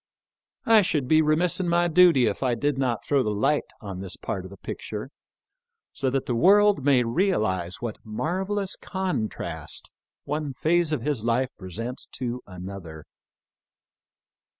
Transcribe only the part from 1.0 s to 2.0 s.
be remiss in my